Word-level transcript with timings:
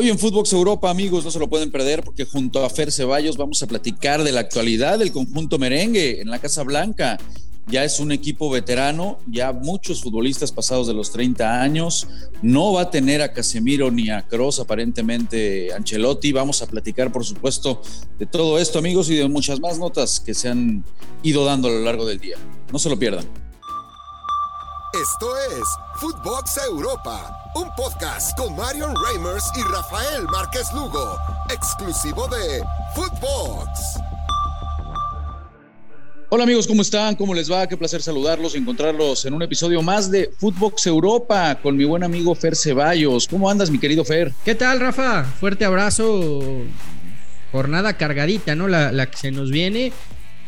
Hoy 0.00 0.08
en 0.08 0.18
Footbox 0.18 0.54
Europa, 0.54 0.88
amigos, 0.88 1.26
no 1.26 1.30
se 1.30 1.38
lo 1.38 1.50
pueden 1.50 1.70
perder 1.70 2.02
porque 2.02 2.24
junto 2.24 2.64
a 2.64 2.70
Fer 2.70 2.90
Ceballos 2.90 3.36
vamos 3.36 3.62
a 3.62 3.66
platicar 3.66 4.24
de 4.24 4.32
la 4.32 4.40
actualidad 4.40 4.98
del 4.98 5.12
conjunto 5.12 5.58
merengue 5.58 6.22
en 6.22 6.30
la 6.30 6.38
Casa 6.38 6.62
Blanca. 6.62 7.18
Ya 7.66 7.84
es 7.84 8.00
un 8.00 8.10
equipo 8.10 8.48
veterano, 8.48 9.18
ya 9.30 9.52
muchos 9.52 10.00
futbolistas 10.00 10.52
pasados 10.52 10.86
de 10.86 10.94
los 10.94 11.12
30 11.12 11.60
años. 11.60 12.08
No 12.40 12.72
va 12.72 12.80
a 12.80 12.90
tener 12.90 13.20
a 13.20 13.34
Casemiro 13.34 13.90
ni 13.90 14.08
a 14.08 14.26
Cross, 14.26 14.60
aparentemente 14.60 15.70
Ancelotti. 15.74 16.32
Vamos 16.32 16.62
a 16.62 16.66
platicar, 16.66 17.12
por 17.12 17.26
supuesto, 17.26 17.82
de 18.18 18.24
todo 18.24 18.58
esto, 18.58 18.78
amigos, 18.78 19.10
y 19.10 19.16
de 19.16 19.28
muchas 19.28 19.60
más 19.60 19.78
notas 19.78 20.18
que 20.18 20.32
se 20.32 20.48
han 20.48 20.82
ido 21.22 21.44
dando 21.44 21.68
a 21.68 21.72
lo 21.72 21.80
largo 21.80 22.06
del 22.06 22.20
día. 22.20 22.38
No 22.72 22.78
se 22.78 22.88
lo 22.88 22.98
pierdan. 22.98 23.26
Esto 25.00 25.34
es 25.56 25.62
Footbox 25.94 26.58
Europa, 26.68 27.34
un 27.54 27.74
podcast 27.74 28.36
con 28.36 28.54
Marion 28.54 28.92
Reimers 29.06 29.50
y 29.56 29.62
Rafael 29.62 30.24
Márquez 30.24 30.66
Lugo, 30.74 31.16
exclusivo 31.48 32.28
de 32.28 32.62
Footbox. 32.94 33.70
Hola 36.28 36.44
amigos, 36.44 36.66
¿cómo 36.66 36.82
están? 36.82 37.16
¿Cómo 37.16 37.32
les 37.32 37.50
va? 37.50 37.66
Qué 37.66 37.78
placer 37.78 38.02
saludarlos 38.02 38.54
y 38.54 38.58
encontrarlos 38.58 39.24
en 39.24 39.32
un 39.32 39.40
episodio 39.40 39.80
más 39.80 40.10
de 40.10 40.32
Footbox 40.38 40.86
Europa 40.86 41.58
con 41.62 41.78
mi 41.78 41.84
buen 41.84 42.04
amigo 42.04 42.34
Fer 42.34 42.54
Ceballos. 42.54 43.26
¿Cómo 43.26 43.48
andas, 43.48 43.70
mi 43.70 43.78
querido 43.78 44.04
Fer? 44.04 44.34
¿Qué 44.44 44.54
tal, 44.54 44.80
Rafa? 44.80 45.24
Fuerte 45.24 45.64
abrazo. 45.64 46.40
Jornada 47.52 47.96
cargadita, 47.96 48.54
¿no? 48.54 48.68
La, 48.68 48.92
la 48.92 49.10
que 49.10 49.16
se 49.16 49.30
nos 49.30 49.50
viene 49.50 49.94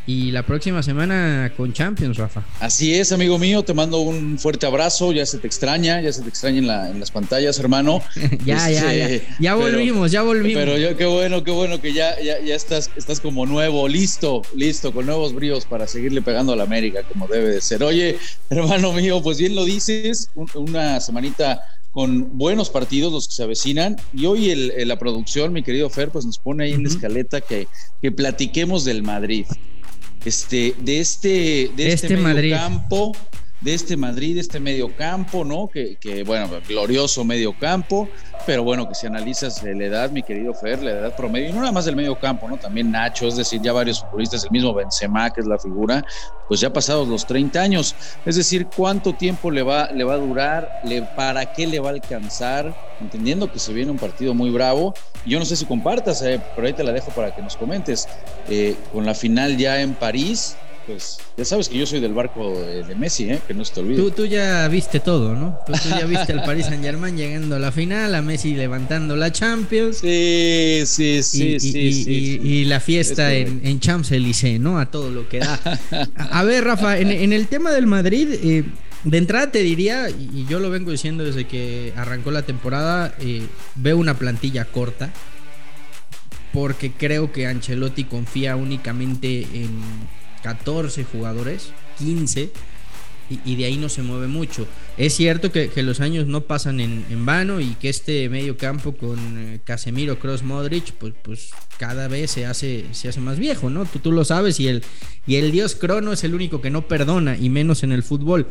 y 0.06 0.32
la 0.32 0.44
próxima 0.44 0.82
semana 0.82 1.52
con 1.56 1.72
Champions, 1.72 2.16
Rafa. 2.16 2.44
Así 2.58 2.94
es, 2.94 3.12
amigo 3.12 3.38
mío, 3.38 3.62
te 3.62 3.72
mando 3.72 4.00
un 4.00 4.38
fuerte 4.38 4.66
abrazo, 4.66 5.12
ya 5.12 5.24
se 5.24 5.38
te 5.38 5.46
extraña, 5.46 6.00
ya 6.00 6.12
se 6.12 6.22
te 6.22 6.28
extraña 6.28 6.58
en, 6.58 6.66
la, 6.66 6.90
en 6.90 6.98
las 6.98 7.10
pantallas, 7.12 7.58
hermano. 7.60 8.02
ya, 8.44 8.68
ya, 8.68 8.92
ya, 8.92 9.08
este, 9.08 9.28
ya 9.38 9.54
volvimos, 9.54 10.10
ya 10.10 10.22
volvimos. 10.22 10.60
Pero 10.60 10.76
yo, 10.76 10.96
qué 10.96 11.06
bueno, 11.06 11.44
qué 11.44 11.52
bueno 11.52 11.80
que 11.80 11.92
ya, 11.92 12.20
ya, 12.20 12.40
ya 12.40 12.54
estás, 12.54 12.90
estás 12.96 13.20
como 13.20 13.46
nuevo, 13.46 13.86
listo, 13.86 14.42
listo, 14.56 14.92
con 14.92 15.06
nuevos 15.06 15.34
bríos 15.34 15.66
para 15.66 15.86
seguirle 15.86 16.20
pegando 16.20 16.52
a 16.52 16.56
la 16.56 16.64
América, 16.64 17.02
como 17.04 17.28
debe 17.28 17.50
de 17.50 17.60
ser. 17.60 17.84
Oye, 17.84 18.18
hermano 18.50 18.92
mío, 18.92 19.22
pues 19.22 19.38
bien 19.38 19.54
lo 19.54 19.64
dices, 19.64 20.30
una 20.54 20.98
semanita 21.00 21.62
con 21.92 22.38
buenos 22.38 22.70
partidos 22.70 23.12
los 23.12 23.28
que 23.28 23.34
se 23.34 23.42
avecinan. 23.44 23.96
Y 24.12 24.26
hoy 24.26 24.50
el, 24.50 24.88
la 24.88 24.98
producción, 24.98 25.52
mi 25.52 25.62
querido 25.62 25.88
Fer, 25.90 26.10
pues 26.10 26.24
nos 26.24 26.38
pone 26.38 26.64
ahí 26.64 26.72
en 26.72 26.82
la 26.82 26.88
escaleta 26.88 27.40
que, 27.40 27.68
que 28.00 28.10
platiquemos 28.10 28.84
del 28.84 29.02
Madrid 29.02 29.46
este, 30.24 30.74
de 30.78 31.00
este, 31.00 31.70
de 31.76 31.92
este, 31.92 32.14
este 32.14 32.50
campo, 32.50 33.12
de 33.62 33.74
este 33.74 33.96
Madrid, 33.96 34.38
este 34.38 34.60
medio 34.60 34.94
campo, 34.96 35.44
¿no? 35.44 35.68
Que, 35.68 35.96
que, 35.96 36.24
bueno, 36.24 36.48
glorioso 36.68 37.24
medio 37.24 37.56
campo, 37.58 38.08
pero 38.46 38.64
bueno, 38.64 38.88
que 38.88 38.94
si 38.94 39.06
analizas 39.06 39.62
la 39.62 39.84
edad, 39.84 40.10
mi 40.10 40.22
querido 40.22 40.52
Fer, 40.52 40.82
la 40.82 40.90
edad 40.90 41.16
promedio, 41.16 41.50
y 41.50 41.52
no 41.52 41.60
nada 41.60 41.72
más 41.72 41.84
del 41.84 41.94
medio 41.94 42.18
campo, 42.18 42.48
¿no? 42.48 42.56
También 42.56 42.90
Nacho, 42.90 43.28
es 43.28 43.36
decir, 43.36 43.60
ya 43.62 43.72
varios 43.72 44.00
futbolistas, 44.00 44.44
el 44.44 44.50
mismo 44.50 44.74
Benzema, 44.74 45.30
que 45.30 45.40
es 45.40 45.46
la 45.46 45.58
figura, 45.58 46.04
pues 46.48 46.60
ya 46.60 46.72
pasados 46.72 47.08
los 47.08 47.24
30 47.26 47.60
años. 47.60 47.94
Es 48.26 48.36
decir, 48.36 48.66
¿cuánto 48.66 49.14
tiempo 49.14 49.50
le 49.50 49.62
va, 49.62 49.90
le 49.90 50.04
va 50.04 50.14
a 50.14 50.18
durar? 50.18 50.80
Le, 50.84 51.02
¿Para 51.02 51.52
qué 51.52 51.66
le 51.66 51.78
va 51.78 51.90
a 51.90 51.92
alcanzar? 51.92 52.74
Entendiendo 53.00 53.50
que 53.50 53.58
se 53.58 53.72
viene 53.72 53.90
un 53.90 53.98
partido 53.98 54.34
muy 54.34 54.50
bravo. 54.50 54.92
Yo 55.24 55.38
no 55.38 55.44
sé 55.44 55.56
si 55.56 55.64
compartas, 55.64 56.20
eh, 56.22 56.40
pero 56.54 56.66
ahí 56.66 56.72
te 56.72 56.84
la 56.84 56.92
dejo 56.92 57.10
para 57.12 57.34
que 57.34 57.42
nos 57.42 57.56
comentes. 57.56 58.08
Eh, 58.48 58.76
con 58.92 59.06
la 59.06 59.14
final 59.14 59.56
ya 59.56 59.80
en 59.80 59.94
París, 59.94 60.56
pues 60.86 61.18
ya 61.36 61.44
sabes 61.44 61.68
que 61.68 61.78
yo 61.78 61.86
soy 61.86 62.00
del 62.00 62.12
barco 62.12 62.58
de, 62.60 62.94
Messi, 62.94 63.30
¿eh? 63.30 63.40
que 63.46 63.54
no 63.54 63.64
se 63.64 63.74
te 63.74 63.80
olvide. 63.80 63.96
Tú, 63.96 64.10
tú 64.10 64.26
ya 64.26 64.66
viste 64.68 65.00
todo, 65.00 65.34
¿no? 65.34 65.58
Tú, 65.66 65.72
ya 65.88 66.04
viste 66.06 66.32
al 66.32 66.42
Paris 66.42 66.66
Saint 66.66 66.82
Germain 66.82 67.16
llegando 67.16 67.56
a 67.56 67.58
la 67.58 67.72
final, 67.72 68.14
a 68.14 68.22
Messi 68.22 68.54
levantando 68.54 69.16
la 69.16 69.32
Champions. 69.32 69.98
Sí, 69.98 70.82
sí, 70.86 71.22
sí, 71.22 71.54
y, 71.54 71.60
sí, 71.60 72.40
y, 72.42 72.64
la 72.64 72.80
fiesta 72.80 73.32
en, 73.34 73.60
en, 73.64 73.80
Champs-Élysées, 73.80 74.60
¿no? 74.60 74.78
A 74.78 74.90
todo 74.90 75.10
lo 75.10 75.28
que 75.28 75.40
da. 75.40 75.58
A 76.16 76.42
ver, 76.44 76.64
Rafa, 76.64 76.98
en, 76.98 77.32
el 77.32 77.46
tema 77.48 77.70
del 77.72 77.86
Madrid, 77.86 78.28
eh, 78.32 78.64
de 79.04 79.18
entrada 79.18 79.50
te 79.50 79.60
diría, 79.60 80.10
y 80.10 80.46
yo 80.48 80.60
lo 80.60 80.70
vengo 80.70 80.90
diciendo 80.90 81.24
desde 81.24 81.46
que 81.46 81.92
arrancó 81.96 82.30
la 82.30 82.42
temporada, 82.42 83.14
eh, 83.20 83.46
veo 83.74 83.96
una 83.96 84.14
plantilla 84.14 84.64
corta. 84.64 85.12
Porque 86.52 86.92
creo 86.92 87.32
que 87.32 87.46
Ancelotti 87.46 88.04
confía 88.04 88.56
únicamente 88.56 89.40
en 89.54 89.80
14 90.42 91.04
jugadores, 91.04 91.72
15, 91.98 92.50
y, 93.44 93.56
de 93.56 93.64
ahí 93.64 93.76
no 93.76 93.88
se 93.88 94.02
mueve 94.02 94.26
mucho. 94.26 94.66
Es 94.96 95.14
cierto 95.14 95.50
que, 95.52 95.70
los 95.82 96.00
años 96.00 96.26
no 96.26 96.42
pasan 96.42 96.80
en, 96.80 97.24
vano 97.24 97.60
y 97.60 97.74
que 97.74 97.88
este 97.88 98.28
medio 98.28 98.56
campo 98.56 98.92
con 98.92 99.18
eh, 99.38 99.60
Casemiro, 99.64 100.18
Cross, 100.18 100.42
Modric, 100.42 100.92
pues, 100.92 101.14
pues 101.22 101.50
cada 101.78 102.08
vez 102.08 102.30
se 102.30 102.46
hace, 102.46 102.86
se 102.92 103.08
hace 103.08 103.20
más 103.20 103.38
viejo, 103.38 103.70
¿no? 103.70 103.84
Tú, 103.86 103.98
tú 104.00 104.12
lo 104.12 104.24
sabes 104.24 104.60
y 104.60 104.68
el, 104.68 104.82
y 105.26 105.36
el 105.36 105.52
dios 105.52 105.74
Crono 105.74 106.12
es 106.12 106.24
el 106.24 106.34
único 106.34 106.60
que 106.60 106.70
no 106.70 106.88
perdona, 106.88 107.36
y 107.36 107.48
menos 107.48 107.82
en 107.82 107.92
el 107.92 108.02
fútbol. 108.02 108.48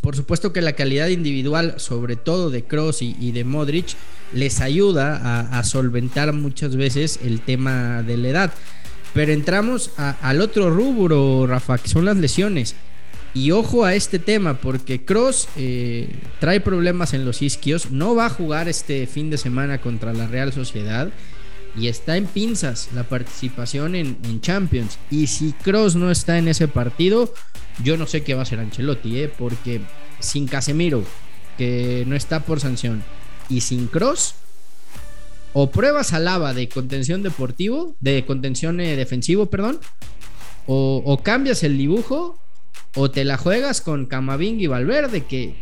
Por 0.00 0.14
supuesto 0.14 0.52
que 0.52 0.62
la 0.62 0.74
calidad 0.74 1.08
individual, 1.08 1.74
sobre 1.78 2.14
todo 2.14 2.50
de 2.50 2.64
Cross 2.64 3.02
y, 3.02 3.32
de 3.32 3.42
Modric, 3.42 3.96
les 4.32 4.60
ayuda 4.60 5.48
a 5.50 5.64
solventar 5.64 6.32
muchas 6.32 6.76
veces 6.76 7.18
el 7.24 7.40
tema 7.40 8.04
de 8.04 8.16
la 8.16 8.28
edad. 8.28 8.52
Pero 9.14 9.32
entramos 9.32 9.90
al 9.96 10.40
otro 10.40 10.70
rubro, 10.70 11.46
Rafa, 11.46 11.78
que 11.78 11.88
son 11.88 12.04
las 12.04 12.16
lesiones. 12.16 12.74
Y 13.34 13.50
ojo 13.50 13.84
a 13.84 13.94
este 13.94 14.18
tema, 14.18 14.54
porque 14.54 15.04
Cross 15.04 15.48
eh, 15.56 16.08
trae 16.40 16.60
problemas 16.60 17.14
en 17.14 17.24
los 17.24 17.42
isquios, 17.42 17.90
no 17.90 18.14
va 18.14 18.26
a 18.26 18.30
jugar 18.30 18.68
este 18.68 19.06
fin 19.06 19.30
de 19.30 19.38
semana 19.38 19.80
contra 19.80 20.12
la 20.12 20.26
Real 20.26 20.52
Sociedad 20.52 21.10
y 21.76 21.88
está 21.88 22.16
en 22.16 22.26
pinzas 22.26 22.88
la 22.94 23.04
participación 23.04 23.94
en, 23.94 24.40
Champions. 24.40 24.98
Y 25.10 25.26
si 25.26 25.52
Cross 25.52 25.94
no 25.94 26.10
está 26.10 26.38
en 26.38 26.48
ese 26.48 26.68
partido, 26.68 27.32
yo 27.84 27.96
no 27.96 28.06
sé 28.06 28.22
qué 28.22 28.34
va 28.34 28.40
a 28.40 28.42
hacer 28.42 28.60
Ancelotti, 28.60 29.20
¿eh? 29.20 29.32
porque 29.36 29.80
sin 30.18 30.46
Casemiro, 30.46 31.04
que 31.56 32.04
no 32.06 32.16
está 32.16 32.40
por 32.40 32.60
sanción, 32.60 33.02
y 33.48 33.60
sin 33.60 33.86
Cross, 33.86 34.34
o 35.52 35.70
pruebas 35.70 36.12
a 36.12 36.18
lava 36.18 36.54
de 36.54 36.68
contención 36.68 37.22
deportivo, 37.22 37.96
de 38.00 38.24
contención 38.24 38.80
eh, 38.80 38.96
defensivo, 38.96 39.46
perdón, 39.46 39.80
o, 40.70 41.20
cambias 41.22 41.62
el 41.62 41.78
dibujo, 41.78 42.38
o 42.94 43.10
te 43.10 43.24
la 43.24 43.38
juegas 43.38 43.80
con 43.80 44.04
Camavinga 44.04 44.62
y 44.62 44.66
Valverde, 44.66 45.24
que, 45.24 45.54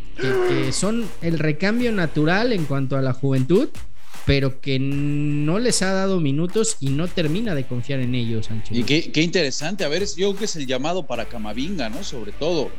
son 0.73 1.05
el 1.23 1.39
recambio 1.39 1.93
natural 1.93 2.53
en 2.53 2.65
cuanto 2.65 2.97
a 2.97 3.03
la 3.03 3.13
juventud, 3.13 3.69
pero 4.25 4.61
que 4.61 4.81
no 4.81 5.61
les 5.61 5.83
ha 5.83 5.93
dado 5.93 6.21
minutos 6.21 6.77
y 6.81 6.89
no 6.89 7.07
termina 7.07 7.55
de 7.55 7.65
confiar 7.65 8.01
en 8.01 8.17
ellos, 8.17 8.49
Y 8.73 8.83
qué, 8.83 9.13
qué 9.13 9.23
interesante, 9.23 9.85
a 9.85 9.89
ver, 9.89 10.05
yo 10.05 10.31
creo 10.31 10.37
que 10.37 10.45
es 10.47 10.57
el 10.57 10.67
llamado 10.67 11.07
para 11.07 11.27
Camavinga, 11.27 11.89
¿no? 11.89 12.03
Sobre 12.03 12.33
todo 12.33 12.71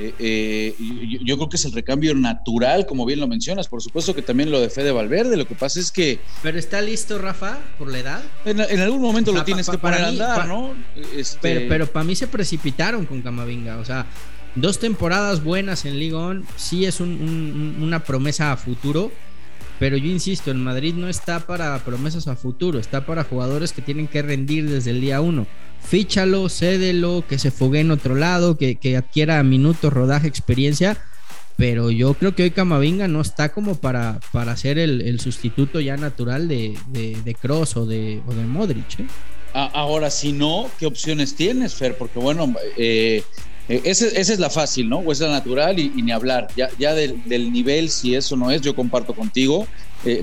eh, 0.00 0.14
eh, 0.18 0.74
yo, 1.22 1.36
creo 1.36 1.48
que 1.50 1.56
es 1.56 1.64
el 1.66 1.72
recambio 1.72 2.14
natural, 2.14 2.86
como 2.86 3.04
bien 3.04 3.20
lo 3.20 3.28
mencionas. 3.28 3.68
Por 3.68 3.82
supuesto 3.82 4.14
que 4.14 4.22
también 4.22 4.50
lo 4.50 4.60
de 4.60 4.70
Fede 4.70 4.92
Valverde. 4.92 5.36
Lo 5.36 5.46
que 5.46 5.54
pasa 5.54 5.78
es 5.78 5.92
que. 5.92 6.18
Pero 6.42 6.58
está 6.58 6.80
listo, 6.80 7.18
Rafa, 7.18 7.58
por 7.78 7.92
la 7.92 7.98
edad. 7.98 8.22
En, 8.44 8.60
algún 8.80 9.02
momento 9.02 9.32
lo 9.32 9.44
tienes 9.44 9.68
que 9.68 9.78
poner 9.78 10.00
a 10.02 10.08
andar, 10.08 10.48
¿no? 10.48 10.74
Este 11.14 11.66
pero, 11.68 11.86
para 11.86 12.04
mí 12.04 12.16
se 12.16 12.26
precipitaron 12.26 13.04
con 13.04 13.20
Camavinga. 13.20 13.76
O 13.76 13.84
sea, 13.84 14.06
dos 14.54 14.78
temporadas 14.78 15.44
buenas 15.44 15.84
en 15.84 15.98
Ligón. 15.98 16.46
Sí 16.56 16.86
es 16.86 17.00
una 17.00 18.02
promesa 18.02 18.52
a 18.52 18.56
futuro. 18.56 19.12
Pero 19.80 19.96
yo 19.96 20.06
insisto, 20.06 20.52
el 20.52 20.58
Madrid 20.58 20.94
no 20.94 21.08
está 21.08 21.40
para 21.40 21.76
promesas 21.80 22.28
a 22.28 22.36
futuro, 22.36 22.78
está 22.78 23.04
para 23.04 23.24
jugadores 23.24 23.72
que 23.72 23.82
tienen 23.82 24.06
que 24.06 24.22
rendir 24.22 24.70
desde 24.70 24.92
el 24.92 25.00
día 25.00 25.20
uno 25.20 25.48
fíchalo, 25.82 26.48
cédelo, 26.48 27.24
que 27.28 27.38
se 27.38 27.50
fogue 27.50 27.80
en 27.80 27.90
otro 27.90 28.14
lado, 28.14 28.56
que, 28.56 28.96
adquiera 28.96 29.42
minutos, 29.42 29.92
rodaje, 29.92 30.28
experiencia. 30.28 30.96
Pero 31.56 31.90
yo 31.90 32.14
creo 32.14 32.34
que 32.34 32.44
hoy 32.44 32.52
Camavinga 32.52 33.06
no 33.06 33.20
está 33.20 33.50
como 33.50 33.74
para, 33.74 34.20
para 34.32 34.56
ser 34.56 34.78
el, 34.78 35.20
sustituto 35.20 35.80
ya 35.80 35.96
natural 35.96 36.48
de, 36.48 36.78
de, 36.88 37.34
Cross 37.34 37.76
o 37.76 37.86
de, 37.86 38.22
o 38.26 38.32
de 38.32 38.44
Modric. 38.44 39.00
¿eh? 39.00 39.06
Ahora, 39.52 40.10
si 40.10 40.32
no, 40.32 40.70
¿qué 40.78 40.86
opciones 40.86 41.34
tienes, 41.34 41.74
Fer? 41.74 41.98
Porque 41.98 42.18
bueno, 42.18 42.54
eh, 42.78 43.24
eh, 43.70 43.82
esa 43.84 44.06
es 44.06 44.38
la 44.38 44.50
fácil, 44.50 44.88
¿no? 44.88 44.98
O 44.98 45.12
es 45.12 45.20
la 45.20 45.30
natural 45.30 45.78
y, 45.78 45.90
ni 45.90 46.12
hablar. 46.12 46.48
Ya, 46.56 46.68
ya 46.78 46.94
del, 46.94 47.52
nivel, 47.52 47.88
si 47.90 48.14
eso 48.14 48.36
no 48.36 48.50
es, 48.50 48.60
yo 48.60 48.74
comparto 48.74 49.14
contigo. 49.14 49.66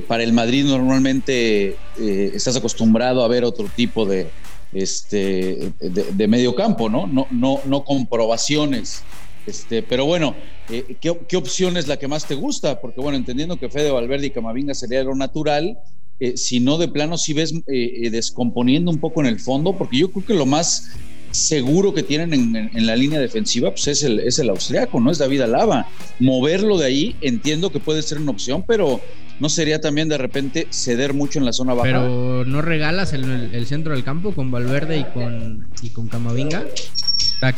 para 0.08 0.24
el 0.24 0.34
Madrid 0.34 0.66
normalmente 0.66 1.76
estás 1.98 2.56
acostumbrado 2.56 3.24
a 3.24 3.28
ver 3.28 3.44
otro 3.44 3.70
tipo 3.76 4.06
de, 4.06 4.28
este, 4.74 5.72
de, 5.80 6.28
medio 6.28 6.56
campo, 6.56 6.90
¿no? 6.90 7.08
No, 7.08 7.28
no, 7.32 7.62
no 7.66 7.84
comprobaciones. 7.84 9.04
Este, 9.46 9.82
pero 9.82 10.06
bueno, 10.06 10.36
eh, 10.70 10.98
¿qué, 11.00 11.38
opción 11.38 11.78
es 11.78 11.88
la 11.88 11.98
que 11.98 12.08
más 12.08 12.26
te 12.26 12.36
gusta? 12.36 12.82
Porque 12.82 13.00
bueno, 13.00 13.18
entendiendo 13.18 13.58
que 13.58 13.70
Fede 13.70 13.92
Valverde 13.92 14.28
y 14.28 14.32
Camavinga 14.32 14.74
sería 14.74 15.04
lo 15.04 15.16
natural, 15.16 15.80
eh, 16.20 16.36
si 16.36 16.60
no 16.60 16.78
de 16.78 16.90
plano 16.90 17.18
si 17.18 17.34
ves 17.34 17.54
eh, 17.68 18.10
descomponiendo 18.10 18.92
un 18.92 18.98
poco 18.98 19.22
en 19.22 19.28
el 19.28 19.40
fondo, 19.40 19.78
porque 19.78 20.00
yo 20.00 20.12
creo 20.12 20.26
que 20.26 20.34
lo 20.34 20.46
más 20.46 20.92
seguro 21.32 21.94
que 21.94 22.04
tienen 22.04 22.34
en, 22.74 22.86
la 22.86 22.96
línea 22.96 23.20
defensiva 23.20 23.72
pues 23.72 23.88
es 23.88 24.04
el, 24.04 24.20
es 24.20 24.40
el 24.40 24.50
austriaco, 24.50 25.00
¿no? 25.00 25.12
Es 25.12 25.18
David 25.18 25.42
Alaba. 25.42 25.88
Moverlo 26.20 26.78
de 26.78 26.86
ahí, 26.86 27.16
entiendo 27.22 27.72
que 27.72 27.80
puede 27.80 28.02
ser 28.02 28.20
una 28.20 28.32
opción, 28.32 28.64
pero 28.68 29.02
¿no 29.40 29.50
sería 29.50 29.82
también 29.82 30.10
de 30.10 30.18
repente 30.18 30.68
ceder 30.72 31.14
mucho 31.14 31.40
en 31.40 31.46
la 31.46 31.54
zona 31.54 31.74
baja? 31.74 31.84
Pero 31.84 32.46
no 32.46 32.62
regalas 32.62 33.14
el, 33.14 33.50
el 33.54 33.66
centro 33.66 33.94
del 33.94 34.04
campo 34.04 34.34
con 34.34 34.52
Valverde 34.52 35.00
y 35.00 35.04
con, 35.06 35.68
y 35.82 35.90
con 35.90 36.08
Camavinga. 36.08 36.66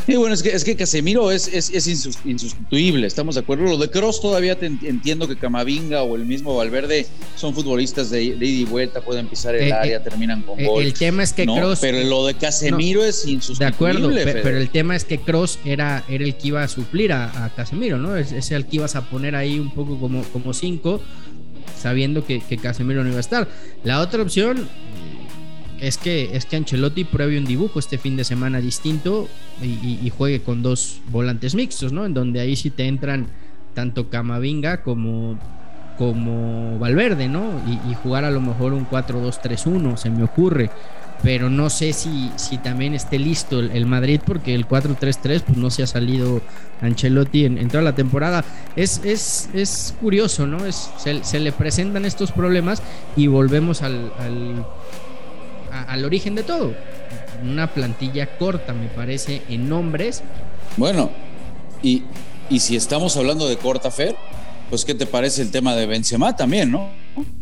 Sí, 0.06 0.18
bueno, 0.18 0.34
es 0.34 0.44
que, 0.44 0.50
es 0.50 0.66
que 0.66 0.76
Casemiro 0.76 1.32
es, 1.32 1.48
es, 1.48 1.70
es 1.70 1.88
insustituible, 1.88 3.08
estamos 3.08 3.36
de 3.36 3.42
acuerdo. 3.42 3.64
Lo 3.64 3.78
de 3.78 3.90
Cross 3.90 4.22
todavía 4.22 4.58
entiendo 4.62 5.26
que 5.26 5.38
Camavinga 5.38 6.04
o 6.04 6.18
el 6.18 6.26
mismo 6.26 6.54
Valverde 6.58 7.06
son 7.38 7.56
futbolistas 7.56 8.10
de, 8.10 8.24
ida 8.24 8.46
y 8.46 8.66
vuelta, 8.66 9.00
pueden 9.00 9.28
pisar 9.28 9.56
el 9.56 9.70
eh, 9.70 9.74
área, 9.74 9.98
eh, 9.98 10.02
terminan 10.02 10.42
con 10.42 10.60
eh, 10.60 10.66
gol. 10.66 10.84
El 10.84 10.94
tema 10.94 11.24
es 11.24 11.32
que 11.32 11.46
Cross. 11.46 11.80
Pero 11.80 12.04
lo 12.04 12.26
de 12.26 12.34
Casemiro 12.34 13.06
es 13.06 13.26
insustituible. 13.26 13.66
De 13.66 13.74
acuerdo, 13.74 14.42
pero 14.44 14.58
el 14.58 14.70
tema 14.70 14.98
es 14.98 15.06
que 15.06 15.20
Cross 15.20 15.60
era, 15.64 16.04
era 16.10 16.26
el 16.26 16.36
que 16.36 16.50
iba 16.50 16.62
a 16.62 16.68
suplir 16.68 17.14
a, 17.14 17.50
Casemiro, 17.56 17.98
¿no? 17.98 18.18
Es, 18.18 18.52
el 18.52 18.66
que 18.66 18.78
ibas 18.78 18.98
a 18.98 19.10
poner 19.10 19.36
ahí 19.36 19.60
un 19.60 19.74
poco 19.74 19.98
como, 19.98 20.24
como 20.24 20.54
cinco, 20.54 21.02
sabiendo 21.82 22.26
que, 22.26 22.42
que 22.42 22.58
Casemiro 22.58 23.04
no 23.04 23.10
iba 23.10 23.18
a 23.18 23.22
estar. 23.22 23.48
La 23.86 24.02
otra 24.02 24.22
opción 24.24 24.68
es 25.82 25.98
que, 25.98 26.36
es 26.36 26.46
que 26.46 26.58
Ancelotti 26.58 27.04
pruebe 27.06 27.38
un 27.38 27.46
dibujo 27.46 27.80
este 27.80 27.98
fin 27.98 28.18
de 28.18 28.24
semana 28.24 28.60
distinto 28.60 29.28
y, 29.62 30.10
juegue 30.18 30.42
con 30.42 30.62
dos 30.62 31.02
volantes 31.12 31.56
mixtos, 31.56 31.94
¿no? 31.94 32.06
En 32.06 32.14
donde 32.14 32.40
ahí 32.40 32.56
sí 32.56 32.70
te 32.70 32.88
entran 32.88 33.28
tanto 33.74 34.10
Camavinga 34.10 34.84
como, 34.84 35.40
como 35.98 36.78
Valverde, 36.80 37.28
¿no? 37.30 37.62
Y, 37.90 37.94
jugar 37.96 38.26
a 38.26 38.32
lo 38.32 38.42
mejor 38.42 38.74
un 38.74 38.88
4-2-3-1, 38.88 39.98
se 39.98 40.10
me 40.10 40.24
ocurre. 40.24 40.70
Pero 41.22 41.50
no 41.50 41.70
sé 41.70 41.92
si, 41.92 42.32
si 42.38 42.58
también 42.58 42.94
esté 42.94 43.20
listo 43.20 43.60
el, 43.60 43.86
Madrid, 43.86 44.22
porque 44.26 44.56
el 44.56 44.66
4-3-3 44.66 45.42
pues 45.42 45.58
no 45.58 45.70
se 45.70 45.84
ha 45.84 45.88
salido 45.88 46.42
Ancelotti 46.82 47.44
en, 47.44 47.68
toda 47.68 47.84
la 47.84 47.94
temporada. 47.94 48.46
Es, 48.78 49.02
es, 49.04 49.50
es 49.54 49.96
curioso, 50.00 50.48
¿no? 50.48 50.66
Es, 50.66 50.90
se, 50.98 51.40
le 51.40 51.52
presentan 51.52 52.06
estos 52.06 52.32
problemas 52.32 52.82
y 53.18 53.28
volvemos 53.28 53.82
al 53.82 54.14
al 54.18 54.66
origen 56.04 56.36
de 56.36 56.44
todo. 56.44 56.74
Una 57.44 57.74
plantilla 57.74 58.38
corta, 58.38 58.74
me 58.74 58.88
parece, 58.88 59.42
en 59.50 59.70
nombres. 59.70 60.24
Bueno, 60.78 61.10
y, 61.82 62.04
y 62.50 62.60
si 62.60 62.76
estamos 62.76 63.16
hablando 63.18 63.48
de 63.48 63.58
corta, 63.58 63.92
Fer, 63.92 64.16
pues 64.70 64.86
¿qué 64.86 64.94
te 64.94 65.06
parece 65.06 65.42
el 65.42 65.52
tema 65.52 65.76
de 65.76 65.86
Benzema 65.86 66.36
también, 66.36 66.72
no? 66.72 66.90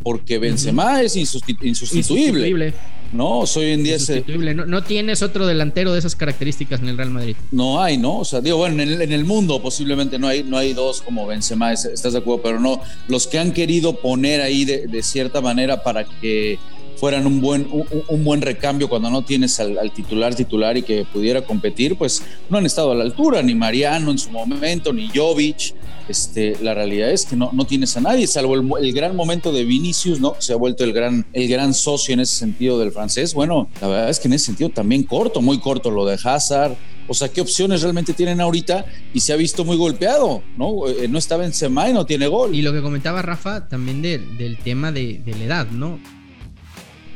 Porque 0.04 0.40
Benzema 0.40 1.02
es 1.02 1.16
insustituible. 1.16 2.74
No, 3.12 3.46
soy 3.46 3.72
en 3.72 3.84
día 3.84 3.94
insustituible. 3.94 4.54
No, 4.54 4.66
no, 4.66 4.84
tienes 4.84 5.22
otro 5.22 5.48
delantero 5.48 5.94
de 5.94 6.00
esas 6.00 6.16
características 6.16 6.82
en 6.82 6.90
el 6.90 6.98
Real 6.98 7.10
Madrid. 7.10 7.36
No 7.52 7.82
hay, 7.82 7.98
¿no? 7.98 8.20
O 8.20 8.26
sea, 8.26 8.42
digo, 8.42 8.58
bueno, 8.58 8.82
en 8.82 8.90
el, 8.90 9.02
en 9.02 9.12
el 9.14 9.24
mundo 9.24 9.62
posiblemente 9.62 10.20
no 10.20 10.28
hay, 10.28 10.44
no 10.44 10.58
hay 10.58 10.74
dos 10.74 11.02
como 11.02 11.26
Benzema, 11.26 11.72
estás 11.74 12.14
de 12.14 12.20
acuerdo, 12.20 12.42
pero 12.44 12.60
no, 12.60 12.82
los 13.08 13.28
que 13.28 13.40
han 13.40 13.54
querido 13.54 14.00
poner 14.02 14.42
ahí 14.42 14.66
de, 14.66 14.88
de 14.88 15.04
cierta 15.04 15.42
manera 15.42 15.84
para 15.84 16.04
que 16.04 16.60
fueran 16.98 17.28
un 17.28 17.42
buen, 17.42 17.68
un, 18.10 18.24
buen 18.24 18.42
recambio 18.42 18.90
cuando 18.90 19.10
no 19.10 19.24
tienes 19.24 19.60
al, 19.60 19.92
titular 19.92 20.36
titular 20.36 20.78
y 20.78 20.84
que 20.84 21.06
pudiera 21.06 21.44
competir, 21.44 21.96
pues 21.96 22.24
no 22.50 22.58
han 22.58 22.66
estado 22.66 22.92
a 22.92 22.96
la 22.96 23.04
altura, 23.04 23.42
ni 23.44 23.56
Mariano 23.56 24.12
en 24.12 24.18
su 24.18 24.32
momento, 24.32 24.92
ni 24.92 25.10
Jovic. 25.10 25.76
Este, 26.10 26.58
la 26.62 26.74
realidad 26.74 27.12
es 27.12 27.26
que 27.26 27.36
no, 27.36 27.50
no 27.52 27.66
tienes 27.66 27.98
a 27.98 28.02
nadie, 28.02 28.28
salvo 28.28 28.56
el, 28.78 28.94
gran 28.94 29.14
momento 29.16 29.52
de 29.52 29.66
Vinicius, 29.66 30.22
¿no? 30.22 30.36
Se 30.40 30.54
ha 30.54 30.56
vuelto 30.56 30.86
el 30.86 30.94
gran, 30.94 31.26
el 31.34 31.50
gran 31.50 31.74
socio 31.74 32.14
en 32.14 32.22
ese 32.22 32.36
sentido 32.36 32.80
del 32.80 32.92
francés. 32.92 33.34
Bueno, 33.34 33.70
la 33.82 33.88
verdad 33.88 34.10
es 34.10 34.20
que 34.20 34.30
en 34.30 34.34
ese 34.34 34.46
sentido 34.46 34.70
también 34.70 35.04
corto, 35.04 35.42
muy 35.42 35.60
corto 35.60 35.92
lo 35.92 36.06
de 36.06 36.18
Hazard. 36.24 36.76
O 37.10 37.14
sea, 37.14 37.28
¿qué 37.30 37.42
opciones 37.42 37.82
realmente 37.82 38.14
tienen 38.14 38.40
ahorita? 38.40 38.86
Y 39.14 39.20
se 39.20 39.34
ha 39.34 39.36
visto 39.36 39.66
muy 39.66 39.76
golpeado, 39.76 40.44
¿no? 40.58 40.88
Eh, 40.88 41.08
no 41.10 41.18
estaba 41.18 41.46
en 41.46 41.54
Semá 41.54 41.90
y 41.90 41.94
no 41.94 42.06
tiene 42.06 42.28
gol. 42.28 42.56
Y 42.56 42.62
lo 42.62 42.72
que 42.72 42.82
comentaba 42.82 43.22
Rafa 43.22 43.68
también 43.68 44.02
del 44.02 44.58
tema 44.64 44.94
de 44.94 45.22
la 45.26 45.44
edad, 45.44 45.68
¿no? 45.72 46.00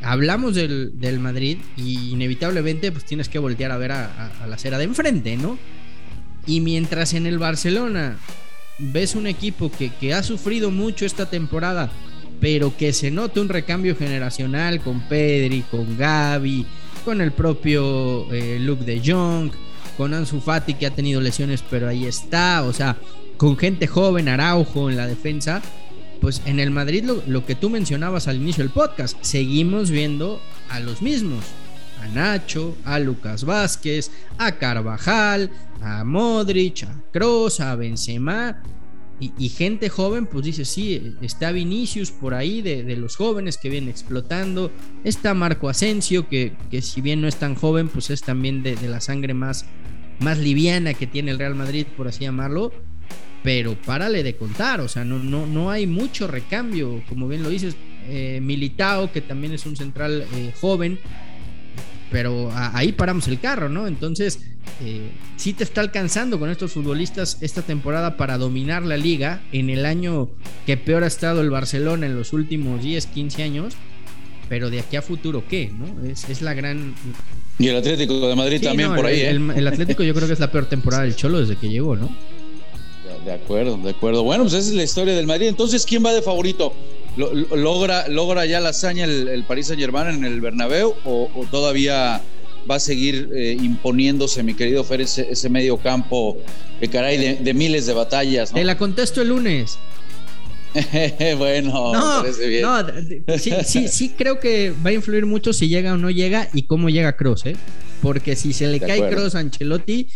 Hablamos 0.04 0.56
del, 0.56 1.20
Madrid 1.20 1.58
y 1.78 2.12
inevitablemente 2.12 2.92
pues 2.92 3.06
tienes 3.06 3.30
que 3.30 3.40
voltear 3.40 3.72
a 3.72 3.78
ver 3.78 3.92
a, 3.92 4.32
la 4.48 4.56
acera 4.56 4.78
de 4.78 4.86
enfrente, 4.86 5.38
¿no? 5.38 5.58
Y 6.46 6.60
mientras 6.60 7.14
en 7.14 7.28
el 7.28 7.38
Barcelona 7.38 8.18
ves 8.80 9.16
un 9.16 9.28
equipo 9.28 9.72
que, 9.72 10.14
ha 10.14 10.24
sufrido 10.24 10.72
mucho 10.72 11.06
esta 11.06 11.30
temporada, 11.30 11.92
pero 12.40 12.76
que 12.76 12.94
se 12.94 13.12
nota 13.12 13.42
un 13.42 13.50
recambio 13.50 13.96
generacional 13.96 14.82
con 14.82 15.02
Pedri, 15.08 15.62
con 15.70 15.98
Gaby, 15.98 16.66
con 17.06 17.22
el 17.22 17.32
propio 17.32 18.32
eh, 18.34 18.58
Luke 18.60 18.84
de 18.84 19.02
Jong, 19.06 19.52
con 19.98 20.14
Ansu 20.14 20.40
Fati 20.40 20.74
que 20.74 20.88
ha 20.88 20.96
tenido 20.96 21.22
lesiones 21.22 21.64
pero 21.70 21.88
ahí 21.88 22.06
está, 22.06 22.64
o 22.64 22.74
sea, 22.74 22.98
con 23.38 23.58
gente 23.58 23.88
joven, 23.88 24.30
Araujo 24.30 24.90
en 24.90 24.98
la 24.98 25.06
defensa, 25.06 25.62
pues 26.22 26.44
en 26.46 26.60
el 26.60 26.70
Madrid 26.70 27.04
lo, 27.04 27.46
que 27.46 27.56
tú 27.56 27.70
mencionabas 27.70 28.28
al 28.28 28.38
inicio 28.38 28.64
del 28.64 28.72
podcast, 28.72 29.18
seguimos 29.22 29.90
viendo 29.90 30.40
a 30.70 30.80
los 30.80 31.02
mismos. 31.02 31.44
A 32.00 32.08
Nacho, 32.08 32.78
a 32.86 33.00
Lucas 33.00 33.44
Vázquez, 33.44 34.12
a 34.38 34.54
Carvajal, 34.54 35.52
a 35.82 36.04
Modric, 36.04 36.84
a 36.84 37.04
Kroos, 37.12 37.60
a 37.60 37.76
Benzema. 37.76 38.64
Y, 39.20 39.50
gente 39.50 39.88
joven, 39.90 40.26
pues 40.26 40.46
dice, 40.46 40.66
sí, 40.66 41.16
está 41.22 41.52
Vinicius 41.52 42.10
por 42.10 42.34
ahí 42.34 42.64
de, 42.64 42.96
los 42.96 43.18
jóvenes 43.18 43.58
que 43.58 43.70
vienen 43.70 43.92
explotando. 43.92 44.72
Está 45.04 45.36
Marco 45.36 45.70
Asensio, 45.70 46.28
que, 46.28 46.56
si 46.82 47.02
bien 47.02 47.22
no 47.22 47.28
es 47.28 47.36
tan 47.36 47.54
joven, 47.54 47.88
pues 47.88 48.10
es 48.10 48.22
también 48.22 48.64
de, 48.64 48.76
de 48.76 48.90
la 48.90 49.00
sangre 49.00 49.36
más, 49.36 49.66
más 50.20 50.40
liviana 50.40 50.96
que 50.96 51.06
tiene 51.06 51.30
el 51.30 51.38
Real 51.38 51.54
Madrid, 51.54 51.86
por 51.96 52.08
así 52.08 52.22
llamarlo 52.22 52.72
pero 53.44 53.76
párale 53.76 54.24
de 54.24 54.36
contar, 54.36 54.82
o 54.82 54.88
sea, 54.88 55.04
no, 55.04 55.18
no, 55.20 55.48
no 55.48 55.72
hay 55.72 55.88
mucho 55.88 56.28
recambio, 56.28 57.04
como 57.10 57.28
bien 57.28 57.44
lo 57.44 57.50
dices, 57.50 57.76
eh, 58.08 58.40
Militao, 58.42 59.12
que 59.12 59.22
también 59.22 59.54
es 59.54 59.66
un 59.66 59.76
central 59.76 60.26
eh, 60.36 60.54
joven, 60.60 61.00
pero 62.12 62.52
ahí 62.54 62.92
paramos 62.92 63.28
el 63.28 63.40
carro, 63.40 63.70
¿no? 63.70 63.88
Entonces, 63.88 64.42
eh, 64.84 65.10
sí 65.38 65.54
te 65.54 65.64
está 65.64 65.82
alcanzando 65.82 66.40
con 66.40 66.50
estos 66.50 66.74
futbolistas 66.74 67.38
esta 67.42 67.62
temporada 67.62 68.18
para 68.18 68.38
dominar 68.38 68.84
la 68.84 68.98
liga 68.98 69.42
en 69.52 69.70
el 69.70 69.86
año 69.86 70.30
que 70.66 70.78
peor 70.78 71.04
ha 71.04 71.08
estado 71.08 71.42
el 71.42 71.50
Barcelona 71.50 72.06
en 72.06 72.16
los 72.16 72.34
últimos 72.34 72.84
10, 72.84 73.08
15 73.08 73.44
años, 73.44 73.76
pero 74.50 74.70
de 74.70 74.82
aquí 74.82 74.98
a 74.98 75.02
futuro, 75.02 75.44
¿qué? 75.48 75.72
¿no? 75.72 76.06
Es, 76.06 76.42
la 76.42 76.54
gran... 76.54 76.94
Y 77.58 77.68
el 77.68 77.78
Atlético 77.78 78.28
de 78.28 78.36
Madrid 78.36 78.62
también 78.62 78.94
por 78.94 79.06
ahí, 79.06 79.22
el, 79.22 79.52
el 79.52 79.68
Atlético 79.68 80.04
yo 80.04 80.14
creo 80.14 80.28
que 80.28 80.34
es 80.34 80.40
la 80.40 80.52
peor 80.52 80.66
temporada 80.66 81.04
del 81.04 81.16
Cholo 81.16 81.40
desde 81.40 81.56
que 81.56 81.70
llegó, 81.70 81.96
¿no? 81.96 82.10
De 83.26 83.34
acuerdo, 83.34 83.78
de 83.78 83.92
acuerdo. 83.92 84.24
Bueno, 84.24 84.44
pues 84.44 84.54
esa 84.54 84.70
es 84.70 84.76
la 84.76 84.84
historia 84.84 85.14
del 85.14 85.28
Madrid. 85.28 85.48
Entonces, 85.48 85.86
¿quién 85.86 86.04
va 86.04 86.14
de 86.14 86.22
favorito? 86.22 86.74
¿Logra, 87.18 88.08
logra 88.08 88.46
ya 88.46 88.60
la 88.62 88.70
hazaña 88.70 89.04
el, 89.04 89.28
el 89.28 89.44
París 89.44 89.68
Saint 89.68 89.82
Germain 89.82 90.08
en 90.08 90.24
el 90.24 90.40
Bernabéu 90.40 90.96
o, 91.04 91.30
todavía 91.52 92.22
va 92.70 92.76
a 92.76 92.80
seguir 92.80 93.30
eh, 93.36 93.58
imponiéndose, 93.62 94.44
mi 94.44 94.54
querido 94.54 94.84
Fer, 94.84 95.02
ese, 95.02 95.50
medio 95.50 95.78
campo 95.78 96.38
de 96.80 96.88
caray 96.88 97.36
de, 97.36 97.54
miles 97.54 97.86
de 97.86 97.94
batallas? 97.94 98.54
Te 98.54 98.64
la 98.64 98.78
contesto 98.78 99.22
el 99.22 99.30
lunes. 99.30 99.78
bueno, 101.38 101.92
no, 101.92 102.24
no 102.24 103.38
sí, 103.38 103.52
sí, 103.66 103.88
sí, 103.90 104.14
creo 104.18 104.40
que 104.40 104.74
va 104.86 104.92
a 104.92 104.94
influir 104.94 105.26
mucho 105.26 105.52
si 105.52 105.68
llega 105.68 105.94
o 105.94 105.98
no 105.98 106.10
llega 106.10 106.48
y 106.54 106.64
cómo 106.64 106.90
llega 106.90 107.18
Cross, 107.18 107.48
¿eh? 107.48 107.56
Porque 108.02 108.38
si 108.38 108.54
se 108.54 108.68
le 108.68 108.80
cae 108.80 109.10
Cross 109.10 109.36
a 109.36 109.40
Ancelotti, 109.40 110.08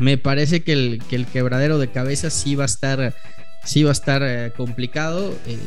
me 0.00 0.18
parece 0.18 0.62
que 0.62 0.72
el, 0.72 1.02
que 1.08 1.14
el 1.14 1.26
quebradero 1.26 1.78
de 1.78 1.88
cabeza 1.88 2.30
sí 2.30 2.54
va 2.54 2.64
a 2.64 2.66
estar, 2.66 3.14
sí 3.64 3.84
va 3.84 3.90
a 3.90 3.92
estar 3.92 4.22
eh, 4.24 4.50
complicado. 4.56 5.32
Eh, 5.46 5.58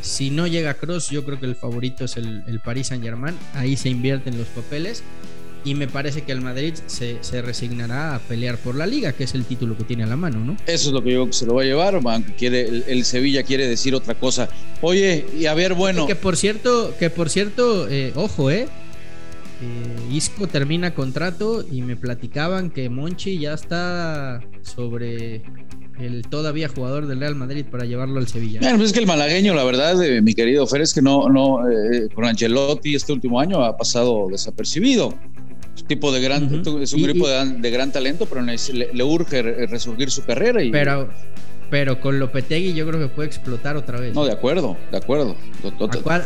si 0.00 0.30
no 0.30 0.46
llega 0.46 0.74
Cross, 0.74 1.10
yo 1.10 1.24
creo 1.24 1.38
que 1.38 1.46
el 1.46 1.54
favorito 1.54 2.06
es 2.06 2.16
el, 2.16 2.42
el 2.48 2.58
Paris 2.60 2.88
Saint 2.88 3.04
Germain. 3.04 3.36
Ahí 3.54 3.76
se 3.76 3.90
invierten 3.90 4.36
los 4.38 4.48
papeles. 4.48 5.04
Y 5.64 5.74
me 5.76 5.86
parece 5.86 6.22
que 6.22 6.32
el 6.32 6.40
Madrid 6.40 6.74
se, 6.86 7.20
resignará 7.40 8.16
a 8.16 8.18
pelear 8.18 8.58
por 8.58 8.74
la 8.74 8.84
liga, 8.84 9.12
que 9.12 9.22
es 9.22 9.34
el 9.34 9.44
título 9.44 9.76
que 9.76 9.84
tiene 9.84 10.02
a 10.02 10.06
la 10.06 10.16
mano, 10.16 10.40
¿no? 10.40 10.56
Eso 10.66 10.88
es 10.88 10.92
lo 10.92 11.04
que 11.04 11.12
yo 11.12 11.26
que 11.26 11.32
se 11.32 11.46
lo 11.46 11.54
va 11.54 11.62
a 11.62 11.64
llevar, 11.64 11.94
aunque 11.94 12.34
quiere, 12.34 12.82
el, 12.88 13.04
Sevilla 13.04 13.44
quiere 13.44 13.68
decir 13.68 13.94
otra 13.94 14.16
cosa. 14.16 14.48
Oye, 14.80 15.24
y 15.38 15.46
a 15.46 15.54
ver, 15.54 15.74
bueno. 15.74 16.08
Que 16.08 16.16
por 16.16 16.36
cierto, 16.36 16.96
que 16.98 17.10
por 17.10 17.30
cierto, 17.30 17.88
eh, 17.88 18.12
ojo, 18.16 18.50
eh, 18.50 18.66
eh, 19.62 20.14
Isco 20.14 20.48
termina 20.48 20.92
contrato 20.92 21.64
y 21.70 21.82
me 21.82 21.94
platicaban 21.94 22.70
que 22.70 22.88
Monchi 22.90 23.38
ya 23.38 23.54
está 23.54 24.40
sobre 24.62 25.42
el 26.00 26.22
todavía 26.22 26.68
jugador 26.68 27.06
del 27.06 27.20
Real 27.20 27.36
Madrid 27.36 27.64
para 27.70 27.84
llevarlo 27.84 28.18
al 28.18 28.26
Sevilla. 28.26 28.58
Bueno, 28.60 28.78
pues 28.78 28.88
es 28.88 28.92
que 28.92 28.98
el 28.98 29.06
malagueño, 29.06 29.54
la 29.54 29.62
verdad, 29.62 29.96
mi 30.20 30.34
querido 30.34 30.66
Fer, 30.66 30.80
es 30.80 30.92
que 30.92 31.00
no, 31.00 31.28
no, 31.28 31.70
eh, 31.70 32.08
con 32.12 32.24
Ancelotti 32.24 32.96
este 32.96 33.12
último 33.12 33.38
año 33.38 33.62
ha 33.62 33.76
pasado 33.76 34.26
desapercibido. 34.28 35.14
Es, 35.76 35.84
tipo 35.84 36.10
de 36.10 36.20
gran, 36.20 36.62
es 36.80 36.92
un 36.92 37.02
grupo 37.02 37.28
de, 37.28 37.70
gran 37.70 37.92
talento, 37.92 38.26
pero 38.26 38.42
le, 38.42 39.04
urge 39.04 39.42
resurgir 39.66 40.10
su 40.10 40.24
carrera. 40.24 40.60
Y, 40.62 40.72
pero, 40.72 41.08
pero 41.70 42.00
con 42.00 42.18
Lopetegui 42.18 42.74
yo 42.74 42.86
creo 42.86 42.98
que 42.98 43.08
puede 43.08 43.28
explotar 43.28 43.76
otra 43.76 44.00
vez. 44.00 44.12
No, 44.12 44.24
de 44.24 44.32
acuerdo, 44.32 44.76
de 44.90 44.98
acuerdo. 44.98 45.36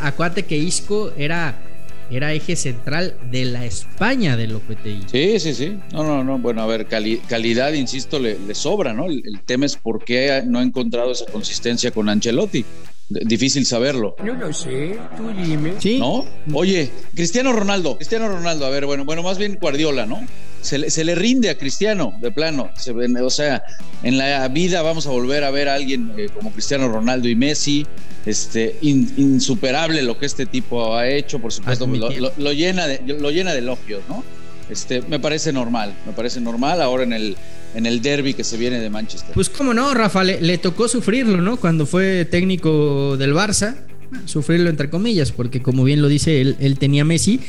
Acuérdate 0.01 0.45
que 0.45 0.57
Isco 0.57 1.13
era 1.19 1.76
era 2.11 2.33
eje 2.33 2.57
central 2.57 3.17
de 3.31 3.45
la 3.45 3.65
España 3.65 4.37
de 4.37 4.47
Lopetegui. 4.47 5.07
Sí, 5.11 5.41
sí, 5.41 5.55
sí. 5.55 5.79
No, 5.93 6.05
no, 6.05 6.25
no. 6.25 6.39
Bueno, 6.39 6.63
a 6.63 6.67
ver, 6.67 6.87
calidad, 6.87 7.73
insisto, 7.73 8.19
le, 8.19 8.55
sobra, 8.55 8.93
¿no? 8.93 9.07
El, 9.07 9.41
tema 9.45 9.67
es 9.67 9.77
por 9.77 10.05
qué 10.05 10.43
no 10.47 10.59
ha 10.59 10.63
encontrado 10.63 11.13
esa 11.13 11.27
consistencia 11.27 11.91
con 11.91 12.09
Ancelotti. 12.09 12.65
difícil 13.09 13.67
saberlo. 13.67 14.17
No 14.25 14.35
lo 14.35 14.53
sé, 14.53 14.99
tú 15.17 15.31
dime. 15.31 15.75
¿Sí? 15.79 15.99
¿No? 15.99 16.25
Oye, 16.53 16.91
Cristiano 17.15 17.53
Ronaldo, 17.53 17.97
Cristiano 17.97 18.29
Ronaldo, 18.29 18.67
a 18.67 18.71
ver, 18.71 18.87
bueno, 18.87 19.05
bueno, 19.05 19.23
más 19.23 19.39
bien 19.39 19.59
Guardiola, 19.61 20.07
¿no? 20.07 20.21
Se 20.67 20.79
le, 20.79 20.91
se 20.91 21.05
le 21.05 21.15
rinde 21.15 21.49
a 21.49 21.57
Cristiano, 21.57 22.15
de 22.21 22.31
plano. 22.33 22.71
Se, 22.77 22.91
o 22.91 23.31
sea, 23.31 23.63
en 24.03 24.19
la 24.19 24.47
vida 24.49 24.83
vamos 24.83 25.07
a 25.07 25.11
volver 25.11 25.45
a 25.45 25.51
ver 25.51 25.69
a 25.69 25.75
alguien 25.75 26.13
eh, 26.17 26.29
como 26.35 26.53
Cristiano 26.53 26.89
Ronaldo 26.89 27.29
y 27.29 27.35
Messi. 27.37 27.87
Este, 28.27 28.77
insuperable 28.83 30.03
lo 30.03 30.19
que 30.19 30.27
este 30.27 30.47
tipo 30.47 30.97
ha 30.97 31.09
hecho, 31.09 31.39
por 31.39 31.53
supuesto, 31.53 31.87
lo, 31.87 32.53
llena 32.53 32.89
de, 32.89 33.01
lo 33.07 33.31
llena 33.31 33.53
de 33.53 33.61
elogios, 33.61 34.03
¿no? 34.09 34.25
Este, 34.69 35.01
me 35.03 35.21
parece 35.21 35.53
normal, 35.53 35.95
me 36.05 36.13
parece 36.13 36.41
normal 36.41 36.83
ahora 36.83 37.05
en 37.05 37.13
el, 37.13 37.37
en 37.77 37.87
el 37.87 38.03
derby 38.03 38.35
que 38.35 38.43
se 38.43 38.57
viene 38.57 38.81
de 38.81 38.91
Manchester. 38.91 39.33
Pues 39.33 39.49
cómo 39.49 39.73
no, 39.73 39.95
Rafa, 39.95 40.25
le, 40.25 40.59
tocó 40.59 40.89
sufrirlo, 40.89 41.41
¿no? 41.41 41.57
Cuando 41.57 41.87
fue 41.87 42.25
técnico 42.25 43.17
del 43.17 43.33
Barça, 43.33 43.77
sufrirlo 44.25 44.71
entre 44.71 44.91
comillas, 44.91 45.31
porque 45.31 45.63
como 45.63 45.85
bien 45.85 46.03
lo 46.03 46.09
dice, 46.09 46.41
él, 46.41 46.57
él 46.59 46.79
tenía 46.81 47.05
Messi. 47.05 47.41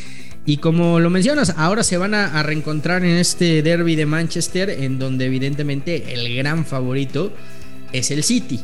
Y 0.47 0.57
como 0.57 1.01
lo 1.01 1.09
mencionas, 1.09 1.55
ahora 1.57 1.83
se 1.83 1.97
van 1.97 2.13
a, 2.13 2.41
reencontrar 2.41 3.03
en 3.03 3.17
este 3.17 3.61
derby 3.61 3.97
de 3.97 4.05
Manchester, 4.05 4.69
en 4.69 4.97
donde 4.97 5.25
evidentemente 5.25 6.13
el 6.13 6.33
gran 6.37 6.65
favorito 6.65 7.33
es 7.91 8.11
el 8.11 8.23
City. 8.23 8.61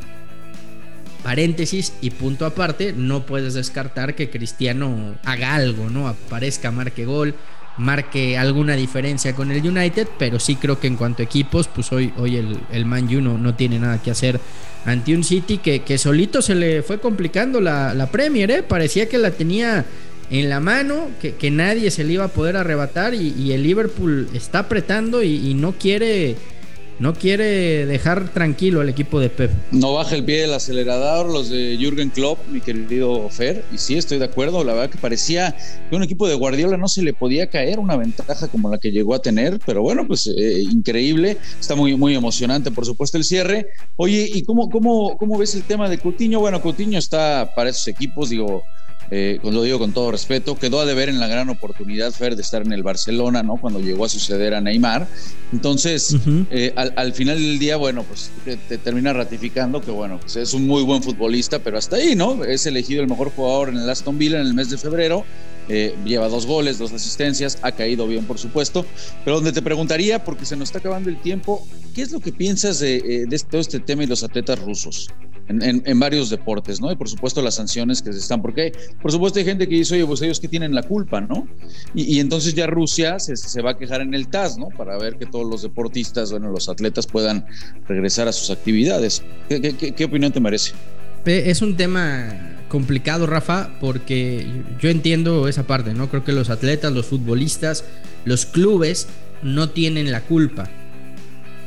Paréntesis 1.24 1.92
y 2.00 2.12
punto 2.12 2.46
aparte, 2.46 2.94
no 2.96 3.26
puedes 3.26 3.54
descartar 3.54 4.16
que 4.16 4.30
Cristiano 4.30 5.16
haga 5.26 5.56
algo, 5.56 5.90
¿no? 5.90 6.08
Aparezca, 6.08 6.72
marque 6.72 7.04
gol, 7.04 7.36
marque 7.78 8.38
alguna 8.38 8.78
diferencia 8.78 9.36
con 9.36 9.52
el 9.52 9.68
United, 9.68 10.08
pero 10.18 10.40
sí 10.40 10.56
creo 10.56 10.80
que 10.80 10.88
en 10.88 10.96
cuanto 10.96 11.22
a 11.22 11.26
equipos, 11.26 11.68
pues 11.68 11.92
hoy, 11.92 12.14
hoy 12.16 12.38
el, 12.38 12.62
el 12.72 12.86
Man 12.86 13.14
U 13.14 13.20
no, 13.20 13.56
tiene 13.56 13.78
nada 13.78 14.02
que 14.02 14.12
hacer 14.12 14.40
ante 14.86 15.14
un 15.14 15.26
City 15.26 15.58
que, 15.58 15.82
que 15.82 15.98
solito 15.98 16.42
se 16.42 16.56
le 16.56 16.82
fue 16.82 17.02
complicando 17.02 17.60
la, 17.60 17.94
la 17.94 18.10
Premier, 18.10 18.52
¿eh? 18.52 18.64
parecía 18.64 19.10
que 19.10 19.18
la 19.18 19.32
tenía 19.32 19.86
en 20.30 20.50
la 20.50 20.60
mano, 20.60 21.10
que, 21.22 21.36
que, 21.36 21.52
nadie 21.52 21.92
se 21.92 22.04
le 22.04 22.14
iba 22.14 22.26
a 22.26 22.30
poder 22.30 22.58
arrebatar 22.58 23.14
y, 23.14 23.52
el 23.52 23.64
Liverpool 23.64 24.30
está 24.34 24.60
apretando 24.60 25.22
y 25.24 25.54
no 25.54 25.74
quiere 25.74 26.36
no 27.00 27.14
quiere 27.14 27.86
dejar 27.86 28.30
tranquilo 28.30 28.82
al 28.82 28.90
equipo 28.90 29.20
de 29.20 29.30
Pep. 29.30 29.52
No 29.72 29.94
baja 29.94 30.16
el 30.16 30.24
pie 30.24 30.42
del 30.42 30.54
acelerador 30.54 31.30
los 31.30 31.50
de 31.50 31.78
Jürgen 31.78 32.10
Klopp, 32.10 32.40
mi 32.48 32.62
querido 32.62 33.30
Fer, 33.30 33.66
y 33.74 33.78
sí 33.78 33.96
estoy 33.96 34.20
de 34.20 34.26
acuerdo, 34.26 34.64
la 34.64 34.74
verdad 34.74 34.90
que 34.90 34.98
parecía 34.98 35.56
que 35.90 35.96
un 35.96 36.04
equipo 36.04 36.28
de 36.28 36.36
Guardiola 36.36 36.78
no 36.78 36.88
se 36.88 37.02
le 37.02 37.14
podía 37.14 37.50
caer 37.50 37.80
una 37.80 37.98
ventaja 37.98 38.48
como 38.48 38.70
la 38.70 38.78
que 38.78 38.92
llegó 38.92 39.16
a 39.16 39.20
tener, 39.20 39.60
pero 39.66 39.82
bueno, 39.82 40.06
pues 40.08 40.28
eh, 40.28 40.62
increíble, 40.62 41.38
está 41.60 41.76
muy, 41.76 41.96
muy 41.96 42.16
emocionante 42.16 42.72
por 42.72 42.86
supuesto 42.86 43.18
el 43.18 43.24
cierre. 43.24 43.68
Oye, 43.96 44.30
¿y 44.34 44.44
cómo, 44.44 44.70
cómo, 44.70 45.18
cómo 45.18 45.38
ves 45.38 45.56
el 45.56 45.64
tema 45.64 45.90
de 45.90 45.98
Coutinho? 45.98 46.40
Bueno, 46.40 46.62
Coutinho 46.62 47.00
está 47.00 47.52
para 47.56 47.72
esos 47.72 47.88
equipos, 47.88 48.30
digo, 48.30 48.64
eh, 49.12 49.40
lo 49.44 49.64
digo 49.64 49.80
con 49.80 49.94
todo 49.94 50.12
respeto, 50.12 50.58
quedó 50.58 50.80
a 50.80 50.86
deber 50.86 51.10
en 51.10 51.20
la 51.20 51.28
gran 51.28 51.50
oportunidad, 51.50 52.12
Fer, 52.12 52.36
de 52.36 52.42
estar 52.42 52.62
en 52.62 52.74
el 52.74 52.84
Barcelona, 52.84 53.44
¿no? 53.44 53.58
Cuando 53.58 53.80
llegó 53.80 54.06
a 54.06 54.10
suceder 54.10 54.54
a 54.54 54.62
Neymar. 54.62 55.08
Entonces, 55.52 56.16
eh, 56.50 56.74
al, 56.76 57.14
final 57.14 57.38
del 57.38 57.60
día, 57.60 57.78
bueno, 57.78 58.04
pues 58.04 58.32
te, 58.44 58.78
termina 58.78 59.14
ratificando 59.14 59.82
que, 59.82 59.92
bueno, 59.92 60.20
pues 60.20 60.36
es 60.36 60.54
un 60.54 60.66
muy 60.66 60.84
buen 60.84 61.04
futbolista, 61.04 61.60
pero 61.60 61.78
hasta 61.78 61.98
ahí, 61.98 62.16
¿no? 62.16 62.44
Es 62.44 62.66
elegido 62.66 63.02
el 63.02 63.08
mejor 63.08 63.32
jugador 63.32 63.70
en 63.70 63.78
el 63.78 63.90
Aston 63.90 64.18
Villa 64.18 64.40
en 64.40 64.48
el 64.48 64.54
mes 64.54 64.70
de 64.70 64.78
febrero. 64.78 65.26
Eh, 65.70 65.96
lleva 66.04 66.28
dos 66.28 66.46
goles, 66.46 66.78
dos 66.78 66.92
asistencias, 66.92 67.58
ha 67.62 67.72
caído 67.72 68.08
bien, 68.08 68.26
por 68.26 68.38
supuesto. 68.38 68.86
Pero 69.24 69.38
donde 69.38 69.52
te 69.52 69.62
preguntaría, 69.62 70.24
porque 70.24 70.46
se 70.46 70.56
nos 70.56 70.70
está 70.70 70.80
acabando 70.80 71.10
el 71.10 71.22
tiempo, 71.22 71.66
¿qué 71.94 72.02
es 72.02 72.12
lo 72.12 72.20
que 72.20 72.32
piensas 72.32 72.80
de, 72.80 73.26
de 73.28 73.40
todo 73.40 73.62
este 73.62 73.80
tema 73.80 74.04
y 74.04 74.08
los 74.08 74.24
atletas 74.24 74.60
rusos? 74.60 75.10
En, 75.48 76.00
varios 76.00 76.30
deportes, 76.30 76.80
¿no? 76.80 76.92
Y 76.92 76.96
por 76.96 77.10
supuesto 77.10 77.42
las 77.42 77.56
sanciones 77.56 78.02
que 78.02 78.14
se 78.14 78.20
están, 78.20 78.42
porque 78.42 78.72
por 79.02 79.12
supuesto 79.12 79.40
hay 79.40 79.46
gente 79.46 79.68
que 79.68 79.76
dice, 79.76 79.96
oye, 79.96 80.06
pues 80.06 80.22
ellos 80.22 80.40
que 80.40 80.48
tienen 80.48 80.74
la 80.74 80.84
culpa, 80.84 81.22
¿no? 81.22 81.48
Y, 81.94 82.20
entonces 82.20 82.54
ya 82.54 82.68
Rusia 82.68 83.20
se, 83.20 83.62
va 83.62 83.72
a 83.72 83.78
quejar 83.78 84.02
en 84.02 84.14
el 84.14 84.28
TAS, 84.28 84.58
¿no? 84.58 84.70
Para 84.70 84.98
ver 84.98 85.18
que 85.18 85.26
todos 85.26 85.50
los 85.50 85.62
deportistas, 85.62 86.32
bueno, 86.32 86.50
los 86.50 86.70
atletas 86.70 87.08
puedan 87.08 87.46
regresar 87.88 88.28
a 88.28 88.32
sus 88.32 88.50
actividades. 88.50 89.24
¿Qué, 89.50 90.06
opinión 90.06 90.32
te 90.32 90.40
merece? 90.40 90.74
Es 91.26 91.62
un 91.62 91.76
tema 91.76 92.58
complicado, 92.70 93.28
Rafa, 93.28 93.78
porque 93.80 94.64
yo 94.80 94.90
entiendo 94.90 95.48
esa 95.48 95.68
parte, 95.68 95.94
¿no? 95.94 96.10
Creo 96.10 96.24
que 96.24 96.32
los 96.32 96.50
atletas, 96.50 96.92
los 96.92 97.06
futbolistas, 97.06 97.86
los 98.26 98.46
clubes 98.46 99.08
no 99.42 99.70
tienen 99.70 100.12
la 100.12 100.22
culpa. 100.22 100.70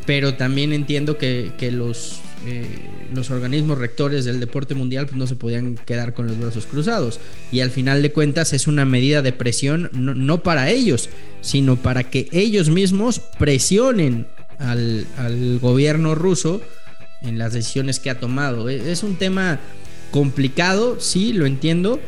Pero 0.06 0.34
también 0.34 0.72
entiendo 0.72 1.18
que, 1.18 1.52
que 1.58 1.72
los 1.72 2.20
eh, 2.46 2.64
los 3.12 3.30
organismos 3.30 3.78
rectores 3.78 4.24
del 4.24 4.38
deporte 4.38 4.74
mundial 4.74 5.06
pues, 5.06 5.16
no 5.16 5.26
se 5.26 5.34
podían 5.34 5.74
quedar 5.74 6.14
con 6.14 6.28
los 6.28 6.38
brazos 6.38 6.66
cruzados. 6.66 7.18
Y 7.50 7.60
al 7.60 7.70
final 7.70 8.02
de 8.02 8.12
cuentas 8.12 8.52
es 8.52 8.68
una 8.68 8.84
medida 8.84 9.20
de 9.20 9.32
presión 9.32 9.90
no, 9.92 10.42
para 10.42 10.70
ellos, 10.70 11.08
sino 11.40 11.76
para 11.76 12.04
que 12.04 12.28
ellos 12.30 12.70
mismos 12.70 13.20
presionen 13.38 14.28
al, 14.58 15.06
gobierno 15.60 16.14
ruso 16.14 16.60
en 17.22 17.36
las 17.38 17.52
decisiones 17.52 17.98
que 17.98 18.10
ha 18.10 18.20
tomado. 18.20 18.68
E, 18.68 18.92
es 18.92 19.02
un 19.02 19.16
tema 19.16 19.58
complicado, 20.12 21.00
sí, 21.00 21.32
lo 21.32 21.46
entiendo, 21.46 21.98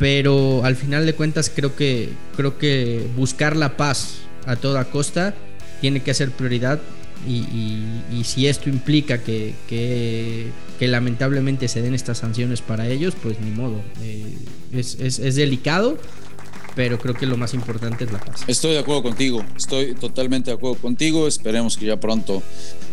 pero 0.00 0.64
al 0.64 0.74
final 0.74 1.06
de 1.06 1.14
cuentas 1.14 1.50
creo 1.54 1.76
que, 1.76 2.08
creo 2.36 2.58
que 2.58 3.06
buscar 3.14 3.56
la 3.56 3.76
paz 3.76 4.18
a 4.46 4.56
toda 4.56 4.84
costa 4.86 5.34
tiene 5.80 6.02
que 6.02 6.12
ser 6.12 6.30
prioridad 6.32 6.80
y, 7.26 8.22
si 8.24 8.46
esto 8.46 8.68
implica 8.68 9.18
que, 9.18 9.54
que, 9.68 10.52
lamentablemente 10.86 11.68
se 11.68 11.82
den 11.82 11.94
estas 11.94 12.18
sanciones 12.18 12.60
para 12.60 12.88
ellos, 12.88 13.14
pues 13.20 13.40
ni 13.40 13.50
modo. 13.50 13.80
Eh, 14.02 14.36
es, 14.72 14.98
es, 15.00 15.34
delicado, 15.34 15.98
pero 16.74 16.98
creo 16.98 17.14
que 17.14 17.26
lo 17.26 17.36
más 17.36 17.54
importante 17.54 18.04
es 18.04 18.12
la 18.12 18.18
paz. 18.18 18.42
Estoy 18.46 18.72
de 18.72 18.80
acuerdo 18.80 19.02
contigo, 19.02 19.44
estoy 19.56 19.94
totalmente 19.94 20.50
de 20.50 20.56
acuerdo 20.56 20.76
contigo. 20.76 21.26
Esperemos 21.26 21.76
que 21.76 21.86
ya 21.86 21.98
pronto 21.98 22.42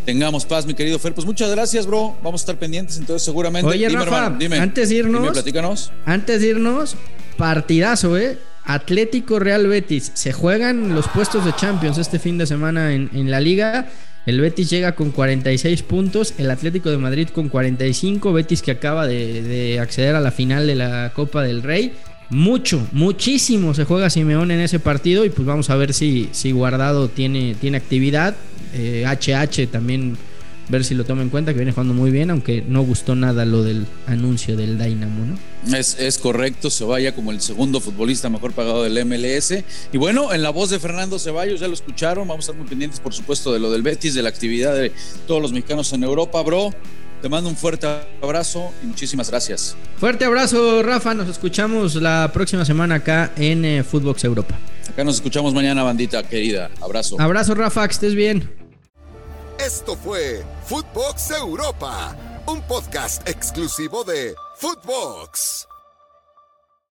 tengamos 0.05 0.45
paz, 0.45 0.65
mi 0.65 0.73
querido 0.73 0.99
Fer. 0.99 1.13
Pues 1.13 1.25
muchas 1.25 1.51
gracias, 1.51 1.85
bro. 1.85 2.15
Vamos 2.23 2.41
a 2.41 2.43
estar 2.43 2.59
pendientes, 2.59 2.97
entonces 2.97 3.23
seguramente. 3.23 3.69
Oye, 3.69 3.89
Rafa, 3.89 4.27
antes 4.27 4.89
de 4.89 4.95
irnos, 4.95 5.31
platícanos. 5.31 5.91
Antes 6.05 6.41
de 6.41 6.47
irnos, 6.47 6.95
partidazo, 7.37 8.17
¿eh? 8.17 8.39
Atlético 8.65 9.39
Real 9.39 9.67
Betis. 9.67 10.11
Se 10.13 10.31
juegan 10.31 10.95
los 10.95 11.07
puestos 11.09 11.43
de 11.45 11.53
Champions 11.55 11.97
este 11.97 12.19
fin 12.19 12.37
de 12.37 12.45
semana 12.47 12.93
en, 12.93 13.09
en 13.13 13.29
la 13.29 13.41
liga. 13.41 13.89
El 14.25 14.39
Betis 14.39 14.69
llega 14.69 14.95
con 14.95 15.11
46 15.11 15.83
puntos, 15.83 16.33
el 16.37 16.49
Atlético 16.49 16.89
de 16.89 16.97
Madrid 16.97 17.27
con 17.29 17.49
45, 17.49 18.31
Betis 18.31 18.61
que 18.61 18.71
acaba 18.71 19.05
de, 19.05 19.79
acceder 19.81 20.15
a 20.15 20.21
la 20.21 20.31
final 20.31 20.65
de 20.65 20.75
la 20.75 21.11
Copa 21.13 21.43
del 21.43 21.61
Rey. 21.61 21.93
Mucho, 22.29 22.87
muchísimo 22.93 23.73
se 23.73 23.83
juega 23.83 24.09
Simeón 24.09 24.49
en 24.51 24.61
ese 24.61 24.79
partido 24.79 25.25
y 25.25 25.29
pues 25.29 25.45
vamos 25.45 25.69
a 25.69 25.75
ver 25.75 25.93
si, 25.93 26.29
si 26.31 26.51
Guardado 26.51 27.09
tiene, 27.09 27.55
tiene 27.59 27.77
actividad. 27.77 28.35
HH 28.73 29.59
eh, 29.59 29.67
también 29.67 30.17
ver 30.69 30.83
si 30.83 30.95
lo 30.95 31.03
toma 31.03 31.21
en 31.21 31.29
cuenta, 31.29 31.51
que 31.51 31.57
viene 31.57 31.71
jugando 31.71 31.93
muy 31.93 32.11
bien, 32.11 32.31
aunque 32.31 32.61
no 32.61 32.83
gustó 32.83 33.15
nada 33.15 33.45
lo 33.45 33.63
del 33.63 33.85
anuncio 34.07 34.55
del 34.55 34.77
Dynamo, 34.77 35.25
¿no? 35.25 35.77
Es, 35.77 35.97
es 35.99 36.17
correcto, 36.17 36.69
se 36.69 36.83
vaya 36.83 37.15
como 37.15 37.31
el 37.31 37.41
segundo 37.41 37.79
futbolista 37.79 38.29
mejor 38.29 38.53
pagado 38.53 38.83
del 38.83 39.05
MLS. 39.05 39.53
Y 39.91 39.97
bueno, 39.97 40.33
en 40.33 40.43
la 40.43 40.49
voz 40.49 40.69
de 40.69 40.79
Fernando 40.79 41.19
Ceballos, 41.19 41.59
ya 41.59 41.67
lo 41.67 41.73
escucharon, 41.73 42.27
vamos 42.27 42.47
a 42.47 42.51
estar 42.51 42.59
muy 42.59 42.67
pendientes, 42.67 42.99
por 42.99 43.13
supuesto, 43.13 43.53
de 43.53 43.59
lo 43.59 43.71
del 43.71 43.81
Betis, 43.81 44.13
de 44.13 44.21
la 44.21 44.29
actividad 44.29 44.75
de 44.75 44.91
todos 45.27 45.41
los 45.41 45.51
mexicanos 45.51 45.91
en 45.93 46.03
Europa, 46.03 46.41
bro. 46.41 46.71
Te 47.21 47.29
mando 47.29 47.49
un 47.49 47.55
fuerte 47.55 47.87
abrazo 48.21 48.73
y 48.83 48.87
muchísimas 48.87 49.29
gracias. 49.29 49.77
Fuerte 49.97 50.25
abrazo, 50.25 50.83
Rafa. 50.83 51.13
Nos 51.13 51.29
escuchamos 51.29 51.95
la 51.95 52.29
próxima 52.33 52.65
semana 52.65 52.95
acá 52.95 53.31
en 53.37 53.63
eh, 53.63 53.83
Footbox 53.85 54.25
Europa. 54.25 54.59
Acá 54.89 55.05
nos 55.05 55.15
escuchamos 55.15 55.53
mañana, 55.53 55.83
bandita 55.83 56.21
querida. 56.23 56.69
Abrazo. 56.81 57.15
Abrazo, 57.21 57.55
Rafa, 57.55 57.87
que 57.87 57.93
estés 57.93 58.13
bien. 58.13 58.62
Esto 59.65 59.95
fue 59.95 60.43
Footbox 60.65 61.31
Europa, 61.31 62.13
un 62.47 62.61
podcast 62.63 63.25
exclusivo 63.29 64.03
de 64.03 64.35
Footbox. 64.57 65.69